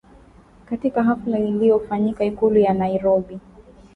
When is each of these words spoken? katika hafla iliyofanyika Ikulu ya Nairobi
katika 0.65 1.03
hafla 1.03 1.39
iliyofanyika 1.39 2.25
Ikulu 2.25 2.59
ya 2.59 2.73
Nairobi 2.73 3.39